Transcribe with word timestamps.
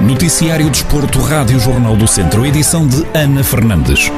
Noticiário 0.00 0.70
Desporto, 0.70 1.18
Rádio 1.18 1.58
Jornal 1.58 1.96
do 1.96 2.06
Centro, 2.06 2.46
edição 2.46 2.86
de 2.86 3.04
Ana 3.12 3.42
Fernandes. 3.42 4.10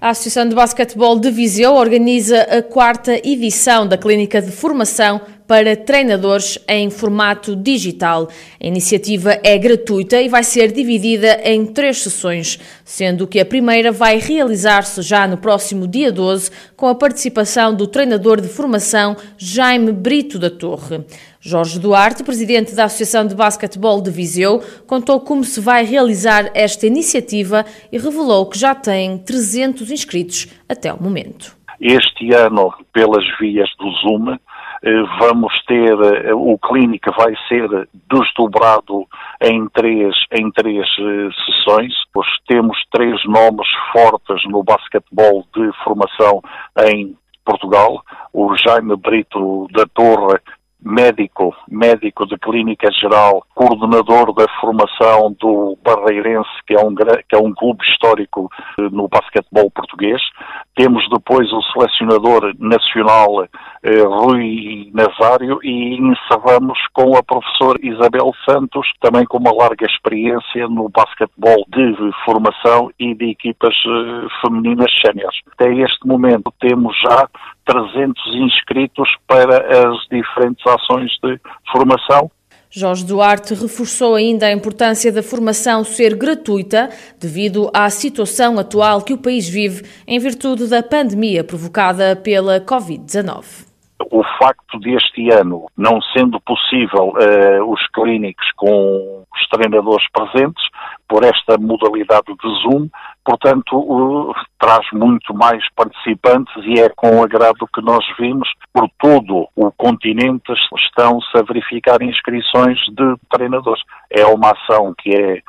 A 0.00 0.10
Associação 0.10 0.48
de 0.48 0.54
Basquetebol 0.54 1.18
de 1.18 1.30
Viseu 1.30 1.74
organiza 1.74 2.42
a 2.42 2.62
quarta 2.62 3.16
edição 3.26 3.86
da 3.86 3.96
Clínica 3.98 4.40
de 4.42 4.52
Formação 4.52 5.20
para 5.46 5.76
treinadores 5.76 6.58
em 6.68 6.90
formato 6.90 7.54
digital. 7.54 8.28
A 8.62 8.66
iniciativa 8.66 9.38
é 9.42 9.56
gratuita 9.56 10.20
e 10.20 10.28
vai 10.28 10.42
ser 10.42 10.72
dividida 10.72 11.40
em 11.44 11.64
três 11.64 12.02
sessões, 12.02 12.58
sendo 12.84 13.26
que 13.26 13.40
a 13.40 13.46
primeira 13.46 13.92
vai 13.92 14.18
realizar-se 14.18 15.02
já 15.02 15.26
no 15.26 15.36
próximo 15.36 15.86
dia 15.86 16.10
12, 16.10 16.50
com 16.76 16.88
a 16.88 16.94
participação 16.94 17.74
do 17.74 17.86
treinador 17.86 18.40
de 18.40 18.48
formação 18.48 19.16
Jaime 19.38 19.92
Brito 19.92 20.38
da 20.38 20.50
Torre. 20.50 21.04
Jorge 21.40 21.78
Duarte, 21.78 22.24
presidente 22.24 22.74
da 22.74 22.84
Associação 22.84 23.24
de 23.24 23.34
Basquetebol 23.34 24.00
de 24.00 24.10
Viseu, 24.10 24.60
contou 24.84 25.20
como 25.20 25.44
se 25.44 25.60
vai 25.60 25.84
realizar 25.84 26.50
esta 26.54 26.88
iniciativa 26.88 27.64
e 27.92 27.98
revelou 27.98 28.46
que 28.46 28.58
já 28.58 28.74
tem 28.74 29.16
300 29.18 29.92
inscritos 29.92 30.48
até 30.68 30.92
o 30.92 31.00
momento. 31.00 31.56
Este 31.80 32.34
ano, 32.34 32.72
pelas 32.92 33.24
vias 33.38 33.68
do 33.78 33.90
Zoom, 33.92 34.36
vamos 35.18 35.52
ter, 35.66 35.96
eh, 36.26 36.34
o 36.34 36.58
clínica 36.58 37.10
vai 37.12 37.34
ser 37.48 37.88
desdobrado 38.10 39.06
em 39.42 39.68
três, 39.68 40.14
em 40.32 40.50
três 40.50 40.86
eh, 40.98 41.28
sessões. 41.44 41.92
Pois 42.12 42.26
temos 42.46 42.78
três 42.90 43.22
nomes 43.24 43.68
fortes 43.92 44.42
no 44.48 44.62
basquetebol 44.62 45.44
de 45.54 45.70
formação 45.84 46.42
em 46.88 47.16
Portugal. 47.44 48.02
O 48.32 48.54
Jaime 48.56 48.96
Brito 48.96 49.66
da 49.72 49.86
Torre, 49.86 50.40
médico, 50.86 51.54
médico 51.68 52.26
de 52.26 52.36
clínica 52.38 52.90
geral, 52.92 53.44
coordenador 53.54 54.32
da 54.32 54.46
formação 54.60 55.34
do 55.40 55.76
Barreirense, 55.82 56.48
que 56.66 56.74
é 56.74 56.80
um, 56.80 56.94
que 56.94 57.34
é 57.34 57.38
um 57.38 57.52
clube 57.52 57.84
histórico 57.84 58.48
no 58.78 59.08
basquetebol 59.08 59.70
português. 59.70 60.22
Temos 60.76 61.08
depois 61.10 61.50
o 61.52 61.62
selecionador 61.72 62.52
nacional 62.58 63.44
eh, 63.44 63.48
Rui 63.94 64.90
Nazário 64.92 65.60
e 65.62 65.94
encerramos 65.94 66.78
com 66.92 67.16
a 67.16 67.22
professora 67.22 67.78
Isabel 67.82 68.32
Santos, 68.48 68.86
também 69.00 69.24
com 69.24 69.38
uma 69.38 69.54
larga 69.54 69.86
experiência 69.86 70.66
no 70.68 70.88
basquetebol 70.88 71.64
de 71.68 71.94
formação 72.24 72.90
e 72.98 73.14
de 73.14 73.30
equipas 73.30 73.74
eh, 73.86 74.26
femininas 74.40 74.90
séniores. 75.04 75.38
Até 75.52 75.72
este 75.72 76.06
momento 76.06 76.52
temos 76.60 76.96
já 77.00 77.28
300 77.64 78.34
inscritos 78.34 79.08
para 79.26 79.58
as 79.58 79.98
diferentes 80.10 80.66
ações 80.66 81.10
de 81.22 81.38
formação 81.70 82.30
Jorge 82.68 83.06
Duarte 83.06 83.54
reforçou 83.54 84.16
ainda 84.16 84.46
a 84.46 84.52
importância 84.52 85.10
da 85.10 85.22
formação 85.22 85.82
ser 85.84 86.14
gratuita 86.14 86.90
devido 87.18 87.70
à 87.72 87.88
situação 87.88 88.58
atual 88.58 89.00
que 89.00 89.14
o 89.14 89.18
país 89.18 89.48
vive 89.48 89.84
em 90.06 90.18
virtude 90.18 90.66
da 90.68 90.82
pandemia 90.82 91.42
provocada 91.42 92.16
pela 92.16 92.60
Covid-19 92.60 93.75
o 94.10 94.22
facto 94.38 94.78
deste 94.78 95.30
ano 95.32 95.66
não 95.76 96.00
sendo 96.16 96.40
possível 96.40 97.08
uh, 97.08 97.72
os 97.72 97.80
clínicos 97.88 98.46
com 98.56 99.24
os 99.34 99.48
treinadores 99.48 100.06
presentes, 100.10 100.62
por 101.08 101.24
esta 101.24 101.56
modalidade 101.58 102.26
de 102.26 102.48
Zoom, 102.62 102.88
portanto, 103.24 103.76
uh, 103.76 104.34
traz 104.58 104.86
muito 104.92 105.34
mais 105.34 105.62
participantes 105.74 106.54
e 106.64 106.80
é 106.80 106.88
com 106.88 107.22
agrado 107.22 107.68
que 107.72 107.80
nós 107.80 108.04
vimos 108.18 108.48
por 108.72 108.88
todo 108.98 109.48
o 109.54 109.70
continente 109.72 110.52
estão-se 110.76 111.36
a 111.36 111.42
verificar 111.42 112.02
inscrições 112.02 112.78
de 112.88 113.14
treinadores. 113.30 113.82
É 114.10 114.26
uma 114.26 114.52
ação 114.52 114.94
que 114.98 115.14
é 115.14 115.42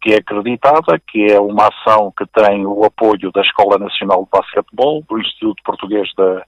que 0.00 0.12
é 0.14 0.16
acreditada, 0.16 0.98
que 1.06 1.30
é 1.30 1.38
uma 1.38 1.68
ação 1.68 2.12
que 2.16 2.24
tem 2.26 2.64
o 2.66 2.84
apoio 2.84 3.30
da 3.32 3.42
Escola 3.42 3.78
Nacional 3.78 4.24
de 4.24 4.30
Basquetebol, 4.30 5.04
do 5.08 5.18
Instituto 5.18 5.62
Português 5.64 6.08
da 6.16 6.44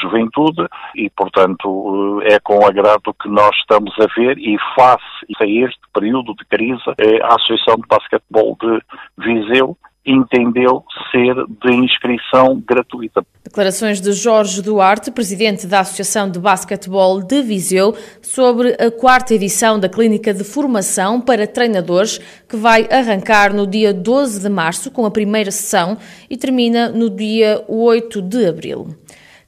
Juventude 0.00 0.66
e, 0.94 1.10
portanto, 1.10 2.20
é 2.24 2.38
com 2.40 2.64
agrado 2.64 3.14
que 3.20 3.28
nós 3.28 3.54
estamos 3.56 3.92
a 3.98 4.06
ver 4.16 4.38
e 4.38 4.56
face 4.74 5.02
a 5.40 5.46
este 5.46 5.80
período 5.92 6.34
de 6.34 6.44
crise, 6.44 6.82
a 7.22 7.34
Associação 7.34 7.76
de 7.76 7.88
Basquetebol 7.88 8.56
de 8.60 8.80
Viseu 9.18 9.76
entendeu 10.04 10.84
ser 11.10 11.34
de 11.62 11.74
inscrição 11.74 12.62
gratuita. 12.66 13.24
Declarações 13.44 14.00
de 14.00 14.12
Jorge 14.12 14.62
Duarte, 14.62 15.10
presidente 15.10 15.66
da 15.66 15.80
Associação 15.80 16.30
de 16.30 16.38
Basquetebol 16.38 17.22
de 17.22 17.42
Viseu, 17.42 17.94
sobre 18.20 18.76
a 18.80 18.90
quarta 18.90 19.34
edição 19.34 19.78
da 19.78 19.88
Clínica 19.88 20.34
de 20.34 20.44
Formação 20.44 21.20
para 21.20 21.46
Treinadores, 21.46 22.18
que 22.48 22.56
vai 22.56 22.88
arrancar 22.90 23.54
no 23.54 23.66
dia 23.66 23.92
12 23.92 24.40
de 24.40 24.48
março 24.48 24.90
com 24.90 25.06
a 25.06 25.10
primeira 25.10 25.50
sessão 25.50 25.96
e 26.28 26.36
termina 26.36 26.88
no 26.88 27.08
dia 27.08 27.64
8 27.68 28.22
de 28.22 28.46
abril. 28.46 28.88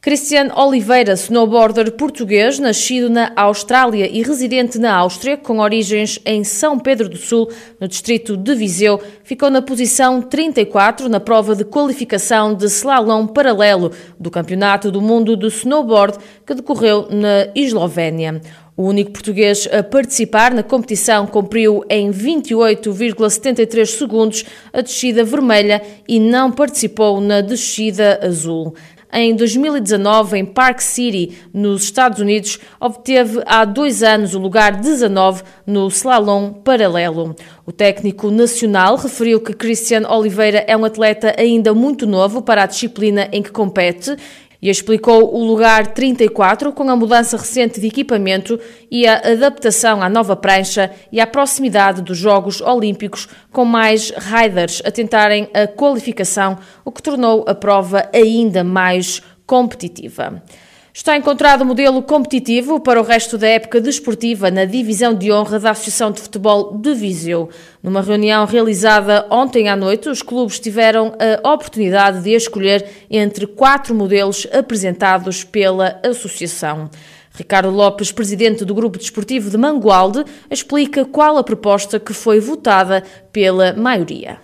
Cristian 0.04 0.52
Oliveira, 0.54 1.14
snowboarder 1.14 1.90
português, 1.92 2.58
nascido 2.58 3.08
na 3.08 3.32
Austrália 3.34 4.06
e 4.06 4.22
residente 4.22 4.78
na 4.78 4.94
Áustria, 4.94 5.34
com 5.34 5.60
origens 5.60 6.20
em 6.26 6.44
São 6.44 6.78
Pedro 6.78 7.08
do 7.08 7.16
Sul, 7.16 7.50
no 7.80 7.88
distrito 7.88 8.36
de 8.36 8.54
Viseu, 8.54 9.00
ficou 9.22 9.48
na 9.48 9.62
posição 9.62 10.20
34 10.20 11.08
na 11.08 11.20
prova 11.20 11.56
de 11.56 11.64
qualificação 11.64 12.52
de 12.52 12.66
slalom 12.66 13.26
paralelo 13.26 13.92
do 14.20 14.30
Campeonato 14.30 14.90
do 14.90 15.00
Mundo 15.00 15.38
de 15.38 15.46
Snowboard, 15.46 16.18
que 16.46 16.52
decorreu 16.52 17.08
na 17.10 17.48
Eslovénia. 17.54 18.42
O 18.76 18.82
único 18.82 19.12
português 19.12 19.66
a 19.72 19.82
participar 19.82 20.52
na 20.52 20.62
competição 20.62 21.26
cumpriu 21.26 21.82
em 21.88 22.10
28,73 22.10 23.86
segundos 23.86 24.44
a 24.70 24.82
descida 24.82 25.24
vermelha 25.24 25.80
e 26.06 26.20
não 26.20 26.52
participou 26.52 27.22
na 27.22 27.40
descida 27.40 28.20
azul 28.22 28.74
em 29.14 29.34
2019 29.36 30.36
em 30.36 30.44
Park 30.44 30.80
City, 30.80 31.38
nos 31.52 31.84
Estados 31.84 32.18
Unidos, 32.18 32.58
obteve 32.80 33.40
há 33.46 33.64
dois 33.64 34.02
anos 34.02 34.34
o 34.34 34.40
lugar 34.40 34.72
19 34.72 35.44
no 35.64 35.86
slalom 35.86 36.52
paralelo. 36.52 37.36
O 37.64 37.70
técnico 37.70 38.30
nacional 38.30 38.96
referiu 38.96 39.40
que 39.40 39.52
Christian 39.52 40.08
Oliveira 40.08 40.64
é 40.66 40.76
um 40.76 40.84
atleta 40.84 41.32
ainda 41.38 41.72
muito 41.72 42.06
novo 42.06 42.42
para 42.42 42.64
a 42.64 42.66
disciplina 42.66 43.28
em 43.30 43.40
que 43.40 43.52
compete 43.52 44.16
e 44.64 44.70
explicou 44.70 45.34
o 45.34 45.44
lugar 45.44 45.88
34 45.88 46.72
com 46.72 46.88
a 46.88 46.96
mudança 46.96 47.36
recente 47.36 47.78
de 47.78 47.86
equipamento 47.86 48.58
e 48.90 49.06
a 49.06 49.16
adaptação 49.18 50.02
à 50.02 50.08
nova 50.08 50.34
prancha 50.34 50.90
e 51.12 51.20
à 51.20 51.26
proximidade 51.26 52.00
dos 52.00 52.16
Jogos 52.16 52.62
Olímpicos 52.62 53.28
com 53.52 53.66
mais 53.66 54.08
riders 54.08 54.80
a 54.82 54.90
tentarem 54.90 55.50
a 55.52 55.66
qualificação, 55.66 56.56
o 56.82 56.90
que 56.90 57.02
tornou 57.02 57.44
a 57.46 57.54
prova 57.54 58.08
ainda 58.10 58.64
mais 58.64 59.20
competitiva. 59.46 60.42
Está 60.96 61.16
encontrado 61.16 61.62
o 61.62 61.64
modelo 61.64 62.00
competitivo 62.04 62.78
para 62.78 63.00
o 63.00 63.04
resto 63.04 63.36
da 63.36 63.48
época 63.48 63.80
desportiva 63.80 64.48
na 64.48 64.64
divisão 64.64 65.12
de 65.12 65.32
honra 65.32 65.58
da 65.58 65.72
Associação 65.72 66.12
de 66.12 66.20
Futebol 66.20 66.78
de 66.78 66.94
Viseu. 66.94 67.50
Numa 67.82 68.00
reunião 68.00 68.46
realizada 68.46 69.26
ontem 69.28 69.68
à 69.68 69.74
noite, 69.74 70.08
os 70.08 70.22
clubes 70.22 70.60
tiveram 70.60 71.12
a 71.42 71.52
oportunidade 71.52 72.22
de 72.22 72.30
escolher 72.30 72.88
entre 73.10 73.44
quatro 73.44 73.92
modelos 73.92 74.46
apresentados 74.52 75.42
pela 75.42 76.00
Associação. 76.08 76.88
Ricardo 77.32 77.70
Lopes, 77.70 78.12
presidente 78.12 78.64
do 78.64 78.72
Grupo 78.72 78.96
Desportivo 78.96 79.50
de 79.50 79.58
Mangualde, 79.58 80.24
explica 80.48 81.04
qual 81.04 81.36
a 81.36 81.42
proposta 81.42 81.98
que 81.98 82.12
foi 82.12 82.38
votada 82.38 83.02
pela 83.32 83.72
maioria. 83.72 84.38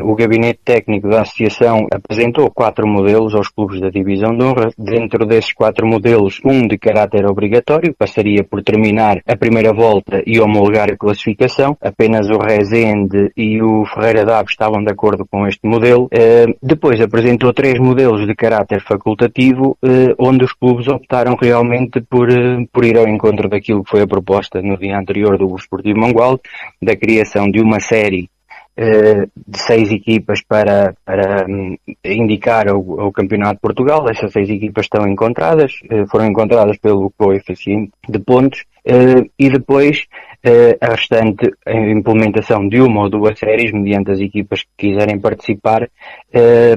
O 0.00 0.14
gabinete 0.14 0.60
técnico 0.64 1.06
da 1.06 1.20
associação 1.20 1.86
apresentou 1.92 2.50
quatro 2.50 2.88
modelos 2.88 3.34
aos 3.34 3.48
clubes 3.48 3.78
da 3.78 3.90
divisão 3.90 4.34
de 4.34 4.42
honra. 4.42 4.70
Dentro 4.78 5.26
desses 5.26 5.52
quatro 5.52 5.86
modelos, 5.86 6.40
um 6.46 6.66
de 6.66 6.78
caráter 6.78 7.26
obrigatório, 7.26 7.94
passaria 7.94 8.42
por 8.42 8.62
terminar 8.62 9.20
a 9.26 9.36
primeira 9.36 9.70
volta 9.70 10.22
e 10.26 10.40
homologar 10.40 10.90
a 10.90 10.96
classificação. 10.96 11.76
Apenas 11.78 12.30
o 12.30 12.38
Rezende 12.38 13.32
e 13.36 13.60
o 13.60 13.84
Ferreira 13.84 14.24
Daves 14.24 14.52
estavam 14.52 14.82
de 14.82 14.90
acordo 14.90 15.26
com 15.30 15.46
este 15.46 15.68
modelo. 15.68 16.08
Eh, 16.10 16.46
depois 16.62 16.98
apresentou 16.98 17.52
três 17.52 17.78
modelos 17.78 18.26
de 18.26 18.34
caráter 18.34 18.80
facultativo, 18.80 19.76
eh, 19.84 20.14
onde 20.18 20.42
os 20.42 20.54
clubes 20.54 20.88
optaram 20.88 21.36
realmente 21.38 22.00
por, 22.00 22.30
eh, 22.30 22.64
por 22.72 22.82
ir 22.82 22.96
ao 22.96 23.06
encontro 23.06 23.46
daquilo 23.46 23.84
que 23.84 23.90
foi 23.90 24.00
a 24.00 24.06
proposta 24.06 24.62
no 24.62 24.78
dia 24.78 24.98
anterior 24.98 25.36
do 25.36 25.54
Esportivo 25.54 26.00
Mangualde, 26.00 26.40
da 26.80 26.96
criação 26.96 27.50
de 27.50 27.60
uma 27.60 27.78
série 27.78 28.30
de 28.76 29.58
seis 29.58 29.90
equipas 29.90 30.42
para, 30.42 30.94
para 31.04 31.46
hum, 31.48 31.76
indicar 32.04 32.68
o, 32.68 33.08
o, 33.08 33.12
Campeonato 33.12 33.54
de 33.54 33.60
Portugal. 33.60 34.08
Essas 34.08 34.32
seis 34.32 34.48
equipas 34.48 34.86
estão 34.86 35.06
encontradas, 35.06 35.72
eh, 35.90 36.04
foram 36.10 36.26
encontradas 36.26 36.78
pelo 36.78 37.10
coeficiente 37.10 37.92
de 38.08 38.18
pontos, 38.18 38.64
eh, 38.84 39.24
e 39.38 39.50
depois 39.50 40.06
a 40.80 40.90
restante 40.90 41.52
implementação 41.68 42.68
de 42.68 42.80
uma 42.80 43.02
ou 43.02 43.08
duas 43.08 43.38
séries, 43.38 43.70
mediante 43.70 44.10
as 44.10 44.18
equipas 44.18 44.62
que 44.62 44.88
quiserem 44.88 45.20
participar, 45.20 45.88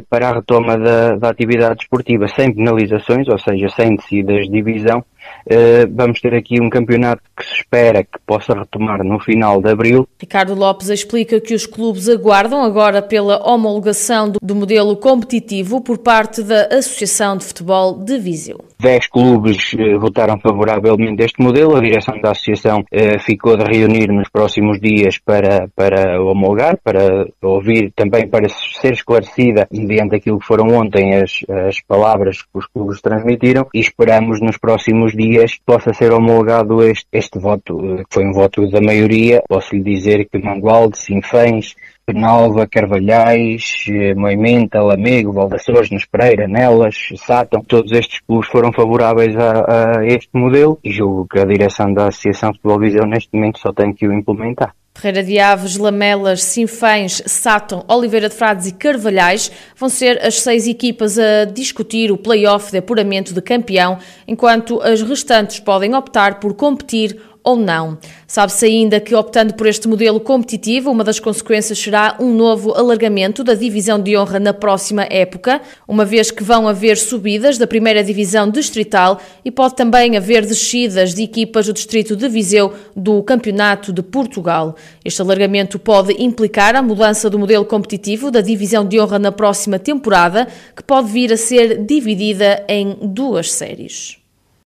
para 0.07 0.30
a 0.30 0.33
retoma 0.36 0.77
da, 0.77 1.15
da 1.15 1.30
atividade 1.30 1.81
esportiva, 1.81 2.27
sem 2.27 2.53
penalizações, 2.53 3.27
ou 3.27 3.39
seja, 3.39 3.68
sem 3.69 3.95
descidas 3.95 4.45
de 4.45 4.51
divisão, 4.51 5.03
Uh, 5.45 5.86
vamos 5.94 6.19
ter 6.19 6.33
aqui 6.33 6.60
um 6.60 6.69
campeonato 6.69 7.22
que 7.38 7.45
se 7.45 7.54
espera 7.57 8.04
que 8.04 8.18
possa 8.25 8.54
retomar 8.54 9.04
no 9.04 9.19
final 9.19 9.62
de 9.62 9.69
abril. 9.69 10.07
Ricardo 10.19 10.56
Lopes 10.56 10.89
explica 10.89 11.39
que 11.39 11.54
os 11.54 11.68
clubes 11.68 12.10
aguardam 12.10 12.63
agora 12.63 13.01
pela 13.01 13.48
homologação 13.48 14.30
do, 14.30 14.39
do 14.42 14.56
modelo 14.56 14.95
competitivo 14.95 15.81
por 15.81 16.00
parte 16.00 16.42
da 16.42 16.68
Associação 16.72 17.38
de 17.38 17.45
Futebol 17.45 17.94
de 17.94 18.18
Viseu. 18.18 18.66
Dez 18.80 19.07
clubes 19.07 19.74
uh, 19.74 20.00
votaram 20.00 20.39
favoravelmente 20.39 21.24
este 21.24 21.42
modelo. 21.42 21.75
A 21.75 21.81
direção 21.81 22.19
da 22.19 22.31
associação 22.31 22.80
uh, 22.80 23.19
ficou 23.19 23.56
de 23.56 23.63
reunir 23.63 24.07
nos 24.07 24.30
próximos 24.30 24.80
dias 24.80 25.19
para, 25.19 25.68
para 25.75 26.22
homologar, 26.22 26.77
para 26.83 27.27
ouvir 27.42 27.92
também 27.95 28.27
para 28.27 28.50
ser 28.50 28.94
esclarecida 28.94 29.68
mediante 29.72 30.16
aquilo 30.16 30.39
que 30.39 30.45
foram 30.45 30.68
ontem 30.75 31.16
as, 31.16 31.44
as 31.68 31.80
palavras 31.81 32.42
que 32.42 32.50
os 32.54 32.66
clubes 32.68 33.01
transmitiram 33.01 33.68
e 33.74 33.80
esperamos 33.80 34.42
nos 34.42 34.57
próximos 34.57 35.14
dias 35.15 35.57
possa 35.65 35.94
ser 35.94 36.12
homologado 36.12 36.83
este, 36.83 37.07
este 37.12 37.39
voto, 37.39 37.77
que 37.77 38.13
foi 38.13 38.25
um 38.25 38.33
voto 38.33 38.69
da 38.69 38.81
maioria. 38.81 39.41
Posso 39.47 39.75
lhe 39.75 39.81
dizer 39.81 40.27
que 40.29 40.38
Mangualde, 40.38 40.97
Sinfãs, 40.97 41.75
Penalva, 42.06 42.67
Carvalhais, 42.67 43.85
eh, 43.89 44.13
Moimenta, 44.13 44.81
Lamego, 44.81 45.33
Valdaçores, 45.33 45.89
Nespereira, 45.89 46.47
Nelas, 46.47 46.95
Sátão, 47.17 47.63
todos 47.63 47.91
estes 47.91 48.19
clubes 48.19 48.47
foram 48.50 48.71
favoráveis 48.71 49.35
a, 49.35 50.00
a, 50.00 50.06
este 50.06 50.29
modelo 50.33 50.77
e 50.83 50.91
julgo 50.91 51.27
que 51.27 51.39
a 51.39 51.45
direção 51.45 51.91
da 51.91 52.07
Associação 52.07 52.51
de 52.51 52.57
Futebol 52.57 52.79
Viseu 52.79 53.07
neste 53.07 53.33
momento 53.33 53.59
só 53.59 53.73
tem 53.73 53.91
que 53.91 54.07
o 54.07 54.13
implementar. 54.13 54.75
Ferreira 54.97 55.24
de 55.24 55.38
Aves, 55.38 55.75
Lamelas, 55.75 56.42
Sinfãs, 56.42 57.21
Sátão, 57.25 57.83
Oliveira 57.88 58.30
de 58.30 58.36
Frades 58.36 58.65
e 58.65 58.71
Carvalhais 58.71 59.51
vão 59.75 59.89
ser 59.89 60.25
as 60.25 60.39
seis 60.39 60.68
equipas 60.68 61.19
a 61.19 61.44
discutir 61.44 62.12
o 62.13 62.18
play-off 62.18 62.71
de 62.71 62.77
apuramento 62.77 63.33
de 63.33 63.42
campeão, 63.42 64.00
enquanto 64.25 64.81
as 64.81 65.01
restantes 65.01 65.59
podem 65.59 65.94
optar 65.94 66.39
por 66.39 66.53
competir 66.53 67.19
ou 67.45 67.56
não. 67.56 67.97
Sabe-se 68.27 68.65
ainda 68.65 69.00
que, 69.00 69.13
optando 69.13 69.53
por 69.53 69.68
este 69.68 69.88
modelo 69.88 70.19
competitivo, 70.19 70.89
uma 70.89 71.03
das 71.03 71.19
consequências 71.19 71.77
será 71.77 72.18
um 72.19 72.33
novo 72.33 72.74
alargamento 72.74 73.44
da 73.44 73.53
divisão 73.53 74.01
de 74.01 74.18
honra 74.18 74.39
na 74.39 74.51
próxima 74.51 75.03
época, 75.03 75.62
uma 75.88 76.03
vez 76.03 76.31
que 76.31 76.44
vão 76.44 76.68
haver 76.68 76.97
subidas 76.97 77.59
da 77.59 77.68
primeira 77.68 78.03
divisão 78.03 78.50
distrital 78.50 79.21
e 79.45 79.51
pode 79.51 79.75
também 79.75 80.18
haver 80.18 80.44
descidas 80.44 81.13
de 81.13 81.21
equipas 81.21 81.68
do 81.68 81.74
distrito 81.74 82.15
de 82.15 82.27
Viseu 82.27 82.74
do 82.95 83.21
Campeonato 83.21 83.94
de 83.94 84.01
Portugal. 84.01 84.75
Este 85.03 85.21
alargamento 85.21 85.77
pode 85.77 86.15
implicar 86.21 86.75
a 86.75 86.81
mudança 86.81 87.30
do 87.30 87.38
modelo 87.38 87.63
competitivo 87.63 88.31
da 88.31 88.41
divisão 88.41 88.83
de 88.83 89.00
honra 89.00 89.19
na 89.19 89.31
próxima 89.31 89.77
temporada, 89.77 90.48
que 90.75 90.83
pode 90.83 91.12
vir 91.12 91.31
a 91.31 91.38
ser 91.38 91.86
dividida 91.86 92.65
em 92.68 92.98
duas 93.01 93.51
séries. 93.51 94.25